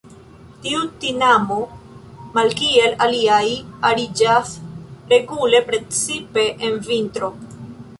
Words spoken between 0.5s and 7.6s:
Tiu tinamo, malkiel aliaj, ariĝas regule, precipe en vintro.